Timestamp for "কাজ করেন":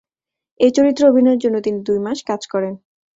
2.29-2.73